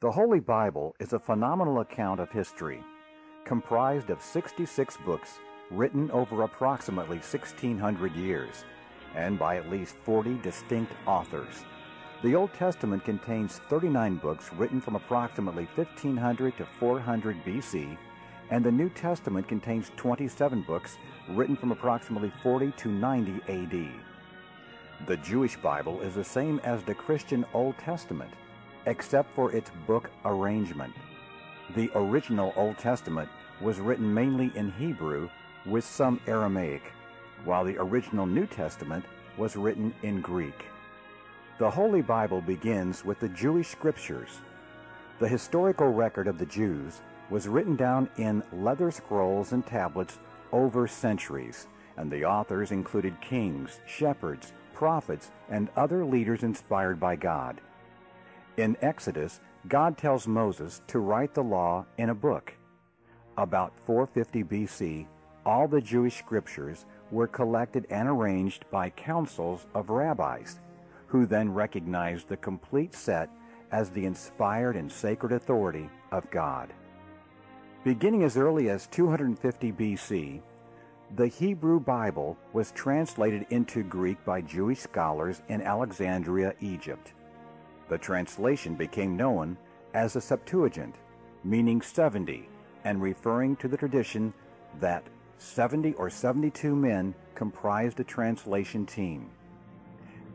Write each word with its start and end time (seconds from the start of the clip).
The 0.00 0.10
Holy 0.10 0.40
Bible 0.40 0.96
is 0.98 1.12
a 1.12 1.18
phenomenal 1.18 1.80
account 1.80 2.20
of 2.20 2.30
history, 2.30 2.82
comprised 3.44 4.08
of 4.08 4.22
66 4.22 4.96
books 5.04 5.40
written 5.70 6.10
over 6.10 6.42
approximately 6.42 7.18
1600 7.18 8.16
years, 8.16 8.64
and 9.14 9.38
by 9.38 9.58
at 9.58 9.68
least 9.68 9.96
40 9.96 10.38
distinct 10.38 10.90
authors. 11.06 11.66
The 12.22 12.34
Old 12.34 12.50
Testament 12.54 13.04
contains 13.04 13.60
39 13.68 14.16
books 14.16 14.50
written 14.54 14.80
from 14.80 14.96
approximately 14.96 15.68
1500 15.74 16.56
to 16.56 16.64
400 16.64 17.44
BC, 17.44 17.98
and 18.48 18.64
the 18.64 18.72
New 18.72 18.88
Testament 18.88 19.48
contains 19.48 19.92
27 19.98 20.62
books 20.62 20.96
written 21.28 21.56
from 21.56 21.72
approximately 21.72 22.32
40 22.42 22.72
to 22.78 22.88
90 22.88 23.32
AD. 23.48 25.06
The 25.06 25.18
Jewish 25.18 25.58
Bible 25.58 26.00
is 26.00 26.14
the 26.14 26.24
same 26.24 26.58
as 26.60 26.82
the 26.84 26.94
Christian 26.94 27.44
Old 27.52 27.76
Testament 27.76 28.32
except 28.86 29.34
for 29.34 29.52
its 29.52 29.70
book 29.86 30.10
arrangement. 30.24 30.94
The 31.74 31.90
original 31.94 32.52
Old 32.56 32.78
Testament 32.78 33.28
was 33.60 33.78
written 33.78 34.12
mainly 34.12 34.50
in 34.54 34.72
Hebrew 34.72 35.28
with 35.66 35.84
some 35.84 36.20
Aramaic, 36.26 36.82
while 37.44 37.64
the 37.64 37.76
original 37.78 38.26
New 38.26 38.46
Testament 38.46 39.04
was 39.36 39.56
written 39.56 39.94
in 40.02 40.20
Greek. 40.20 40.64
The 41.58 41.70
Holy 41.70 42.02
Bible 42.02 42.40
begins 42.40 43.04
with 43.04 43.20
the 43.20 43.28
Jewish 43.28 43.68
Scriptures. 43.68 44.40
The 45.18 45.28
historical 45.28 45.92
record 45.92 46.26
of 46.26 46.38
the 46.38 46.46
Jews 46.46 47.02
was 47.28 47.46
written 47.46 47.76
down 47.76 48.08
in 48.16 48.42
leather 48.52 48.90
scrolls 48.90 49.52
and 49.52 49.64
tablets 49.66 50.18
over 50.52 50.88
centuries, 50.88 51.68
and 51.96 52.10
the 52.10 52.24
authors 52.24 52.72
included 52.72 53.20
kings, 53.20 53.80
shepherds, 53.86 54.52
prophets, 54.72 55.30
and 55.50 55.68
other 55.76 56.04
leaders 56.04 56.42
inspired 56.42 56.98
by 56.98 57.14
God. 57.16 57.60
In 58.60 58.76
Exodus, 58.82 59.40
God 59.68 59.96
tells 59.96 60.28
Moses 60.28 60.82
to 60.88 60.98
write 60.98 61.32
the 61.32 61.42
law 61.42 61.86
in 61.96 62.10
a 62.10 62.14
book. 62.14 62.52
About 63.38 63.72
450 63.86 64.44
BC, 64.44 65.06
all 65.46 65.66
the 65.66 65.80
Jewish 65.80 66.18
scriptures 66.18 66.84
were 67.10 67.26
collected 67.26 67.86
and 67.88 68.06
arranged 68.06 68.66
by 68.70 68.90
councils 68.90 69.64
of 69.74 69.88
rabbis, 69.88 70.60
who 71.06 71.24
then 71.24 71.54
recognized 71.54 72.28
the 72.28 72.36
complete 72.36 72.94
set 72.94 73.30
as 73.72 73.88
the 73.88 74.04
inspired 74.04 74.76
and 74.76 74.92
sacred 74.92 75.32
authority 75.32 75.88
of 76.12 76.30
God. 76.30 76.70
Beginning 77.82 78.24
as 78.24 78.36
early 78.36 78.68
as 78.68 78.88
250 78.88 79.72
BC, 79.72 80.42
the 81.16 81.28
Hebrew 81.28 81.80
Bible 81.80 82.36
was 82.52 82.72
translated 82.72 83.46
into 83.48 83.82
Greek 83.82 84.22
by 84.26 84.42
Jewish 84.42 84.80
scholars 84.80 85.40
in 85.48 85.62
Alexandria, 85.62 86.52
Egypt. 86.60 87.14
The 87.90 87.98
translation 87.98 88.76
became 88.76 89.16
known 89.16 89.56
as 89.94 90.12
the 90.12 90.20
Septuagint, 90.20 90.94
meaning 91.42 91.82
70, 91.82 92.48
and 92.84 93.02
referring 93.02 93.56
to 93.56 93.66
the 93.66 93.76
tradition 93.76 94.32
that 94.78 95.02
70 95.38 95.94
or 95.94 96.08
72 96.08 96.76
men 96.76 97.14
comprised 97.34 97.98
a 97.98 98.04
translation 98.04 98.86
team. 98.86 99.28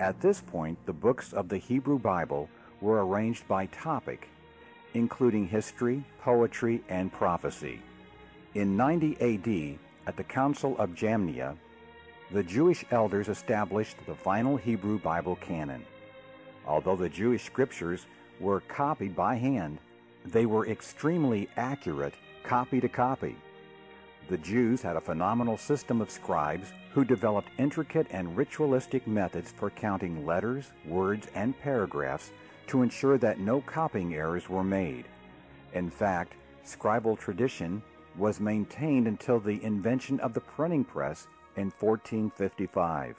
At 0.00 0.18
this 0.22 0.40
point, 0.40 0.78
the 0.86 0.94
books 0.94 1.34
of 1.34 1.50
the 1.50 1.58
Hebrew 1.58 1.98
Bible 1.98 2.48
were 2.80 3.06
arranged 3.06 3.46
by 3.46 3.66
topic, 3.66 4.30
including 4.94 5.46
history, 5.46 6.02
poetry, 6.22 6.82
and 6.88 7.12
prophecy. 7.12 7.82
In 8.54 8.78
90 8.78 9.16
AD, 9.20 9.78
at 10.06 10.16
the 10.16 10.24
Council 10.24 10.74
of 10.78 10.94
Jamnia, 10.94 11.56
the 12.30 12.42
Jewish 12.42 12.86
elders 12.90 13.28
established 13.28 13.98
the 14.06 14.14
final 14.14 14.56
Hebrew 14.56 14.98
Bible 14.98 15.36
canon. 15.36 15.84
Although 16.66 16.96
the 16.96 17.08
Jewish 17.08 17.44
scriptures 17.44 18.06
were 18.40 18.60
copied 18.60 19.16
by 19.16 19.36
hand, 19.36 19.78
they 20.24 20.46
were 20.46 20.66
extremely 20.66 21.48
accurate 21.56 22.14
copy 22.44 22.80
to 22.80 22.88
copy. 22.88 23.36
The 24.28 24.38
Jews 24.38 24.82
had 24.82 24.96
a 24.96 25.00
phenomenal 25.00 25.56
system 25.56 26.00
of 26.00 26.10
scribes 26.10 26.72
who 26.92 27.04
developed 27.04 27.50
intricate 27.58 28.06
and 28.10 28.36
ritualistic 28.36 29.06
methods 29.06 29.50
for 29.50 29.70
counting 29.70 30.24
letters, 30.24 30.72
words, 30.86 31.26
and 31.34 31.58
paragraphs 31.60 32.30
to 32.68 32.82
ensure 32.82 33.18
that 33.18 33.40
no 33.40 33.60
copying 33.62 34.14
errors 34.14 34.48
were 34.48 34.64
made. 34.64 35.06
In 35.74 35.90
fact, 35.90 36.34
scribal 36.64 37.18
tradition 37.18 37.82
was 38.16 38.40
maintained 38.40 39.08
until 39.08 39.40
the 39.40 39.62
invention 39.64 40.20
of 40.20 40.34
the 40.34 40.40
printing 40.40 40.84
press 40.84 41.26
in 41.56 41.72
1455. 41.78 43.16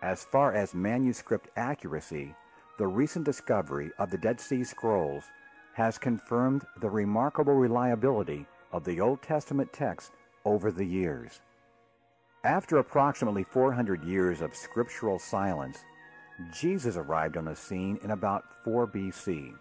As 0.00 0.24
far 0.24 0.52
as 0.52 0.74
manuscript 0.74 1.48
accuracy, 1.56 2.34
the 2.78 2.86
recent 2.86 3.24
discovery 3.24 3.90
of 3.98 4.10
the 4.10 4.18
Dead 4.18 4.40
Sea 4.40 4.64
Scrolls 4.64 5.24
has 5.74 5.98
confirmed 5.98 6.64
the 6.80 6.90
remarkable 6.90 7.54
reliability 7.54 8.46
of 8.72 8.84
the 8.84 9.00
Old 9.00 9.22
Testament 9.22 9.72
text 9.72 10.12
over 10.44 10.70
the 10.70 10.84
years. 10.84 11.40
After 12.44 12.78
approximately 12.78 13.44
400 13.44 14.02
years 14.02 14.40
of 14.40 14.56
scriptural 14.56 15.18
silence, 15.18 15.84
Jesus 16.52 16.96
arrived 16.96 17.36
on 17.36 17.44
the 17.44 17.54
scene 17.54 17.98
in 18.02 18.10
about 18.10 18.44
4 18.64 18.86
BC. 18.88 19.54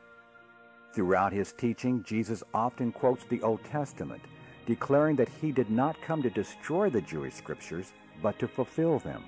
Throughout 0.95 1.31
his 1.31 1.53
teaching, 1.53 2.03
Jesus 2.03 2.43
often 2.53 2.91
quotes 2.91 3.23
the 3.25 3.41
Old 3.41 3.63
Testament, 3.63 4.21
declaring 4.65 5.15
that 5.17 5.29
he 5.29 5.51
did 5.51 5.69
not 5.69 6.01
come 6.01 6.21
to 6.23 6.29
destroy 6.29 6.89
the 6.89 7.01
Jewish 7.01 7.35
scriptures, 7.35 7.93
but 8.21 8.39
to 8.39 8.47
fulfill 8.47 8.99
them. 8.99 9.23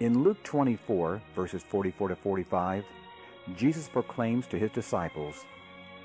In 0.00 0.22
Luke 0.22 0.40
24, 0.44 1.20
verses 1.34 1.64
44 1.64 2.10
to 2.10 2.16
45, 2.16 2.84
Jesus 3.56 3.88
proclaims 3.88 4.46
to 4.46 4.56
his 4.56 4.70
disciples, 4.70 5.44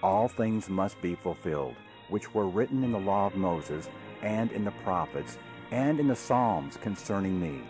All 0.01 0.27
things 0.27 0.67
must 0.67 0.99
be 0.99 1.13
fulfilled, 1.13 1.75
which 2.09 2.33
were 2.33 2.47
written 2.47 2.83
in 2.83 2.91
the 2.91 2.99
law 2.99 3.27
of 3.27 3.35
Moses, 3.35 3.87
and 4.23 4.51
in 4.51 4.65
the 4.65 4.73
prophets, 4.83 5.37
and 5.69 5.99
in 5.99 6.07
the 6.07 6.15
Psalms 6.15 6.75
concerning 6.77 7.39
me. 7.39 7.61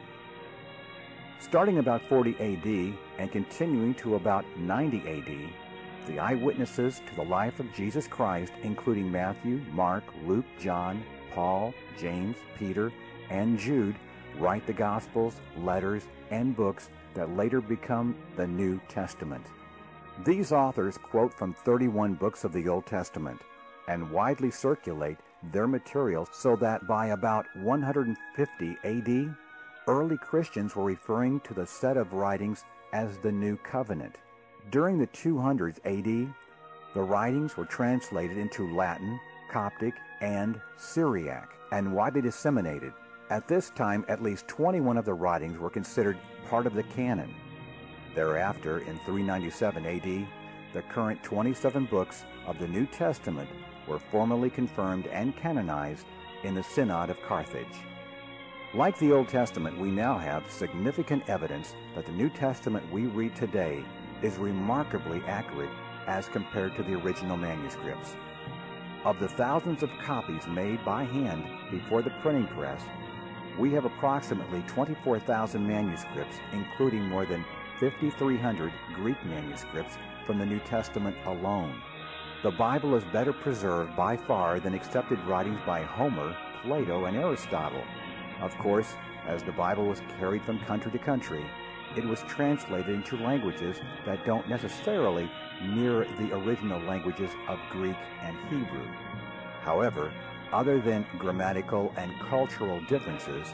Starting 1.41 1.79
about 1.79 2.01
40 2.07 2.35
AD 2.39 2.97
and 3.19 3.29
continuing 3.29 3.93
to 3.95 4.15
about 4.15 4.45
90 4.55 4.99
AD, 4.99 6.07
the 6.07 6.19
eyewitnesses 6.19 7.01
to 7.05 7.15
the 7.17 7.25
life 7.25 7.59
of 7.59 7.73
Jesus 7.73 8.07
Christ, 8.07 8.53
including 8.61 9.11
Matthew, 9.11 9.59
Mark, 9.73 10.05
Luke, 10.25 10.45
John, 10.57 11.03
Paul, 11.33 11.73
James, 11.99 12.37
Peter, 12.57 12.93
and 13.29 13.59
Jude, 13.59 13.97
write 14.39 14.65
the 14.67 14.73
Gospels, 14.73 15.35
letters, 15.57 16.03
and 16.31 16.55
books 16.55 16.89
that 17.13 17.35
later 17.35 17.61
become 17.61 18.15
the 18.35 18.47
New 18.47 18.79
Testament. 18.87 19.45
These 20.25 20.51
authors 20.51 20.97
quote 20.97 21.33
from 21.33 21.53
31 21.53 22.15
books 22.15 22.43
of 22.43 22.53
the 22.53 22.67
Old 22.67 22.85
Testament 22.85 23.41
and 23.87 24.11
widely 24.11 24.51
circulate 24.51 25.17
their 25.51 25.67
materials 25.67 26.29
so 26.31 26.55
that 26.57 26.87
by 26.87 27.07
about 27.07 27.45
150 27.57 28.77
AD, 28.83 29.35
early 29.87 30.17
Christians 30.17 30.75
were 30.75 30.83
referring 30.83 31.39
to 31.41 31.53
the 31.53 31.65
set 31.65 31.97
of 31.97 32.13
writings 32.13 32.63
as 32.93 33.17
the 33.17 33.31
New 33.31 33.57
Covenant. 33.57 34.15
During 34.71 34.97
the 34.97 35.07
200s 35.07 35.79
AD, 35.83 36.33
the 36.93 37.01
writings 37.01 37.57
were 37.57 37.65
translated 37.65 38.37
into 38.37 38.73
Latin, 38.73 39.19
Coptic, 39.51 39.95
and 40.21 40.61
Syriac 40.77 41.49
and 41.71 41.93
widely 41.93 42.21
disseminated. 42.21 42.93
At 43.33 43.47
this 43.47 43.71
time, 43.71 44.05
at 44.09 44.21
least 44.21 44.47
21 44.47 44.95
of 44.95 45.05
the 45.05 45.13
writings 45.15 45.57
were 45.57 45.71
considered 45.71 46.19
part 46.51 46.67
of 46.67 46.75
the 46.75 46.83
canon. 46.83 47.33
Thereafter, 48.13 48.81
in 48.81 48.99
397 49.07 49.83
AD, 49.87 50.27
the 50.71 50.83
current 50.83 51.23
27 51.23 51.85
books 51.85 52.25
of 52.45 52.59
the 52.59 52.67
New 52.67 52.85
Testament 52.85 53.49
were 53.87 53.97
formally 53.97 54.51
confirmed 54.51 55.07
and 55.07 55.35
canonized 55.35 56.05
in 56.43 56.53
the 56.53 56.61
Synod 56.61 57.09
of 57.09 57.19
Carthage. 57.23 57.65
Like 58.75 58.99
the 58.99 59.11
Old 59.11 59.29
Testament, 59.29 59.79
we 59.79 59.89
now 59.89 60.15
have 60.19 60.51
significant 60.51 61.27
evidence 61.27 61.73
that 61.95 62.05
the 62.05 62.11
New 62.11 62.29
Testament 62.29 62.85
we 62.91 63.07
read 63.07 63.35
today 63.35 63.83
is 64.21 64.37
remarkably 64.37 65.23
accurate 65.25 65.71
as 66.05 66.27
compared 66.27 66.75
to 66.75 66.83
the 66.83 66.93
original 66.93 67.37
manuscripts. 67.37 68.15
Of 69.05 69.19
the 69.19 69.27
thousands 69.27 69.81
of 69.81 69.89
copies 70.03 70.45
made 70.45 70.85
by 70.85 71.03
hand 71.03 71.45
before 71.71 72.03
the 72.03 72.13
printing 72.21 72.45
press, 72.45 72.83
we 73.57 73.71
have 73.71 73.85
approximately 73.85 74.63
24,000 74.67 75.65
manuscripts, 75.65 76.37
including 76.51 77.03
more 77.03 77.25
than 77.25 77.45
5,300 77.79 78.71
Greek 78.93 79.23
manuscripts 79.25 79.97
from 80.25 80.39
the 80.39 80.45
New 80.45 80.59
Testament 80.59 81.15
alone. 81.25 81.81
The 82.43 82.51
Bible 82.51 82.95
is 82.95 83.03
better 83.05 83.33
preserved 83.33 83.95
by 83.95 84.17
far 84.17 84.59
than 84.59 84.73
accepted 84.73 85.19
writings 85.25 85.59
by 85.65 85.83
Homer, 85.83 86.35
Plato, 86.61 87.05
and 87.05 87.15
Aristotle. 87.15 87.83
Of 88.41 88.57
course, 88.57 88.95
as 89.27 89.43
the 89.43 89.51
Bible 89.51 89.85
was 89.85 90.01
carried 90.19 90.43
from 90.43 90.59
country 90.59 90.91
to 90.91 90.99
country, 90.99 91.45
it 91.95 92.03
was 92.03 92.21
translated 92.23 92.89
into 92.93 93.17
languages 93.17 93.77
that 94.05 94.25
don't 94.25 94.49
necessarily 94.49 95.29
mirror 95.61 96.05
the 96.19 96.33
original 96.35 96.81
languages 96.81 97.29
of 97.47 97.59
Greek 97.69 97.95
and 98.21 98.35
Hebrew. 98.49 98.87
However, 99.61 100.11
other 100.51 100.79
than 100.81 101.05
grammatical 101.17 101.93
and 101.97 102.11
cultural 102.29 102.81
differences, 102.81 103.47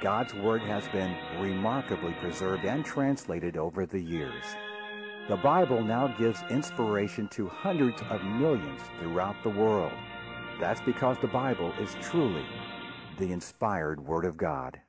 God's 0.00 0.34
Word 0.34 0.60
has 0.62 0.86
been 0.88 1.16
remarkably 1.40 2.12
preserved 2.20 2.64
and 2.64 2.84
translated 2.84 3.56
over 3.56 3.86
the 3.86 4.00
years. 4.00 4.44
The 5.28 5.36
Bible 5.36 5.82
now 5.82 6.08
gives 6.18 6.42
inspiration 6.50 7.28
to 7.28 7.48
hundreds 7.48 8.00
of 8.10 8.22
millions 8.24 8.80
throughout 8.98 9.36
the 9.42 9.50
world. 9.50 9.92
That's 10.60 10.80
because 10.80 11.18
the 11.18 11.26
Bible 11.26 11.72
is 11.80 11.96
truly 12.00 12.46
the 13.18 13.32
inspired 13.32 14.00
Word 14.00 14.24
of 14.24 14.36
God. 14.36 14.80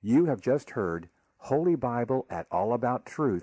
You 0.00 0.26
have 0.26 0.40
just 0.40 0.70
heard 0.70 1.08
Holy 1.38 1.74
Bible 1.74 2.26
at 2.30 2.48
allaboutTruth.org. 2.50 3.42